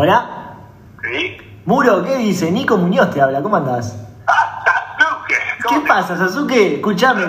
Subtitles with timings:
[0.00, 0.54] Hola.
[1.02, 1.36] ¿Sí?
[1.64, 2.52] Muro, ¿qué dice?
[2.52, 3.98] Nico Muñoz te habla, ¿cómo andás?
[4.28, 5.34] Ah, Sasuke.
[5.34, 6.74] ¿Qué ¿cómo te- pasa, Sasuke?
[6.76, 7.24] Escuchame,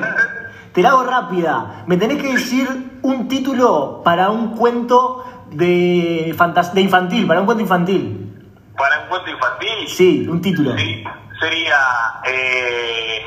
[0.71, 1.83] te la hago rápida.
[1.87, 7.47] Me tenés que decir un título para un cuento de, fantas- de infantil, para un
[7.47, 8.51] cuento infantil.
[8.77, 9.87] Para un cuento infantil.
[9.87, 10.77] Sí, un título.
[10.77, 11.03] Sí,
[11.39, 11.75] sería
[12.25, 13.21] eh,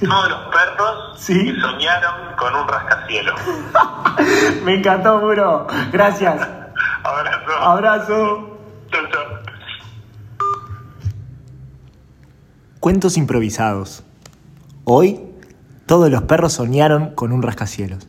[0.00, 1.54] todos los perros Sí.
[1.54, 3.40] que soñaron con un rascacielos.
[4.64, 5.68] Me encantó, Muro.
[5.92, 6.34] Gracias.
[7.04, 7.52] Abrazo.
[7.62, 8.55] Abrazo.
[12.80, 14.04] Cuentos improvisados.
[14.84, 15.20] Hoy,
[15.86, 18.06] todos los perros soñaron con un rascacielos.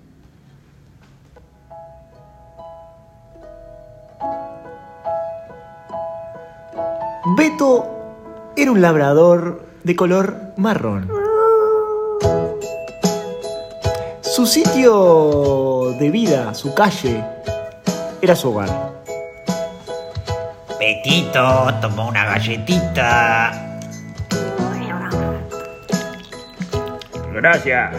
[7.35, 7.85] Beto
[8.55, 11.09] era un labrador de color marrón.
[14.21, 17.23] Su sitio de vida, su calle,
[18.21, 18.96] era su hogar.
[21.81, 23.79] Toma una galletita.
[27.33, 27.95] Gracias.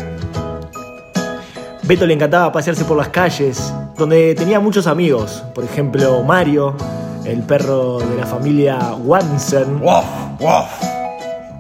[1.85, 5.43] Beto le encantaba pasearse por las calles, donde tenía muchos amigos.
[5.55, 6.77] Por ejemplo, Mario,
[7.25, 9.81] el perro de la familia Watson.
[9.81, 10.05] Wof,
[10.41, 10.71] wof.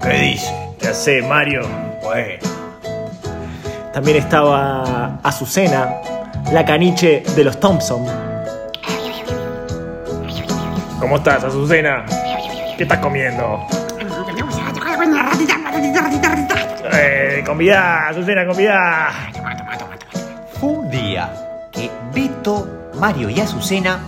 [0.02, 0.52] ¿Qué dice?
[0.82, 1.62] Ya sé, Mario.
[2.02, 2.42] Bueno,
[3.94, 5.94] También estaba Azucena,
[6.52, 8.27] la caniche de los Thompson.
[11.00, 12.04] ¿Cómo estás, Azucena?
[12.76, 13.66] ¿Qué estás comiendo?
[16.92, 19.10] Eh, convidá, Azucena, convidá.
[20.58, 21.32] fue un día
[21.70, 24.00] que Beto, Mario y Azucena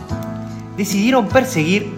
[0.77, 1.92] decidieron perseguir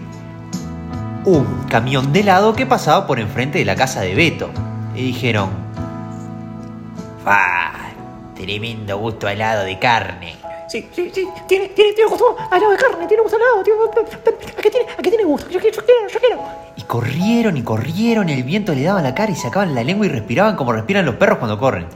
[1.24, 4.50] un camión de helado que pasaba por enfrente de la casa de Beto.
[4.94, 5.50] Y dijeron:
[7.24, 7.72] ¡Fa!
[8.34, 10.51] Tremendo gusto a helado de carne.
[10.72, 13.62] Sí, sí, sí, tiene, tiene, tiene gusto al lado de carne, tiene gusto al lado,
[13.62, 13.78] tiene,
[14.56, 15.50] ¿a qué tiene, a qué tiene gusto?
[15.50, 16.42] Yo quiero, yo quiero, yo quiero.
[16.76, 20.08] Y corrieron y corrieron, el viento le daba la cara y sacaban la lengua y
[20.08, 21.88] respiraban como respiran los perros cuando corren.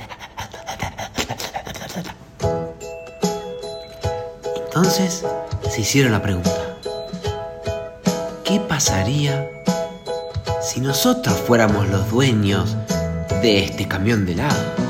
[4.67, 5.25] Entonces
[5.71, 6.51] se hicieron la pregunta,
[8.45, 9.49] ¿qué pasaría
[10.61, 12.77] si nosotros fuéramos los dueños
[13.41, 14.86] de este camión de helados?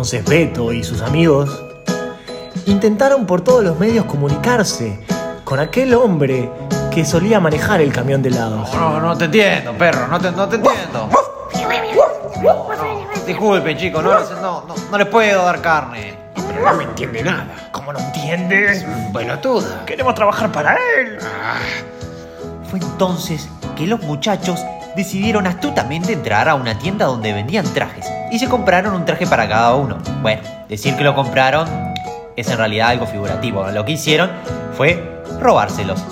[0.00, 1.62] Entonces Beto y sus amigos
[2.64, 4.98] intentaron por todos los medios comunicarse
[5.44, 6.50] con aquel hombre
[6.90, 8.72] que solía manejar el camión de helados.
[8.72, 11.06] No, no te entiendo, perro, no te, no te entiendo.
[12.42, 16.16] No, no, disculpen, chicos, no, no, no, no les puedo dar carne.
[16.34, 17.68] Pero no me entiende nada.
[17.70, 18.86] ¿Cómo no entiendes?
[19.12, 19.84] Pelotuda.
[19.84, 21.18] Queremos trabajar para él.
[22.70, 24.64] Fue entonces que los muchachos
[25.00, 29.48] decidieron astutamente entrar a una tienda donde vendían trajes y se compraron un traje para
[29.48, 29.98] cada uno.
[30.20, 31.68] Bueno, decir que lo compraron
[32.36, 33.66] es en realidad algo figurativo.
[33.70, 34.30] Lo que hicieron
[34.76, 36.04] fue robárselos.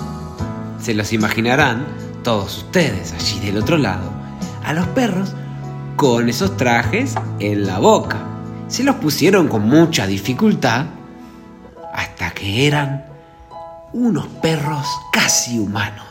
[0.81, 1.85] Se los imaginarán
[2.23, 4.09] todos ustedes allí del otro lado,
[4.65, 5.35] a los perros
[5.95, 8.17] con esos trajes en la boca.
[8.67, 10.85] Se los pusieron con mucha dificultad
[11.93, 13.05] hasta que eran
[13.93, 16.05] unos perros casi humanos.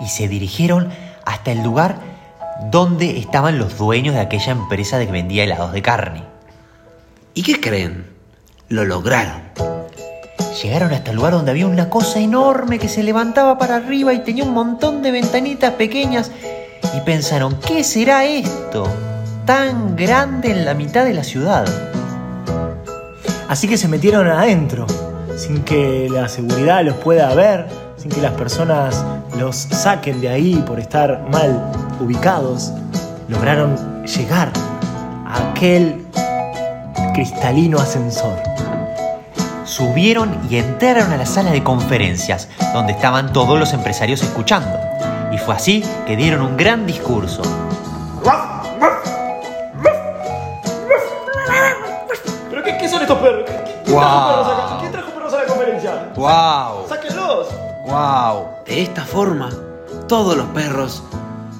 [0.00, 0.88] y se dirigieron
[1.24, 1.96] hasta el lugar
[2.70, 6.24] donde estaban los dueños de aquella empresa de que vendía helados de carne.
[7.34, 8.06] ¿Y qué creen?
[8.68, 9.42] Lo lograron.
[10.62, 14.20] Llegaron hasta el lugar donde había una cosa enorme que se levantaba para arriba y
[14.20, 16.30] tenía un montón de ventanitas pequeñas
[16.96, 18.86] y pensaron, ¿qué será esto?
[19.46, 21.64] Tan grande en la mitad de la ciudad.
[23.48, 24.86] Así que se metieron adentro,
[25.36, 27.66] sin que la seguridad los pueda ver,
[27.96, 29.04] sin que las personas
[29.38, 31.70] los saquen de ahí por estar mal
[32.00, 32.72] ubicados.
[33.28, 34.52] Lograron llegar
[35.26, 36.04] a aquel
[37.14, 38.36] cristalino ascensor.
[39.64, 44.78] Subieron y entraron a la sala de conferencias, donde estaban todos los empresarios escuchando.
[45.32, 47.42] Y fue así que dieron un gran discurso.
[52.50, 53.44] ¿Pero qué, son estos perros?
[53.46, 54.44] ¿Quién Guau.
[54.44, 54.71] trajo
[56.16, 56.88] ¡Wow!
[56.88, 57.48] ¡Sáquenlos!
[57.86, 58.46] ¡Wow!
[58.66, 59.50] De esta forma,
[60.08, 61.02] todos los perros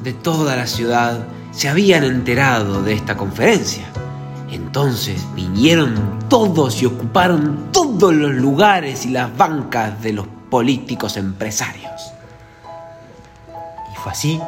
[0.02, 1.20] de toda la ciudad
[1.52, 3.87] se habían enterado de esta conferencia.
[4.50, 12.12] Entonces vinieron todos y ocuparon todos los lugares y las bancas de los políticos empresarios.
[13.93, 14.40] Y fue así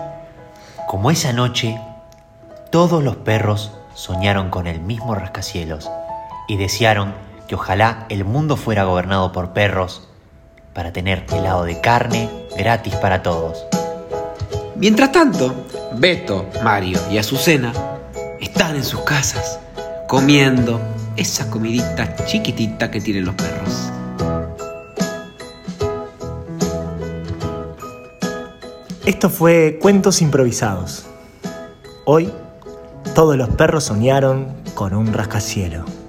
[0.87, 1.81] como esa noche
[2.71, 5.91] todos los perros soñaron con el mismo rascacielos
[6.49, 7.15] y desearon
[7.49, 10.09] que ojalá el mundo fuera gobernado por perros
[10.73, 13.65] para tener helado de carne gratis para todos.
[14.77, 15.55] Mientras tanto,
[15.97, 17.73] Beto, Mario y Azucena
[18.41, 19.61] están en sus casas
[20.09, 20.81] comiendo
[21.17, 23.91] esa comidita chiquitita que tienen los perros.
[29.07, 31.07] Esto fue Cuentos Improvisados.
[32.07, 32.33] Hoy,
[33.15, 36.04] todos los perros soñaron con un rascacielos.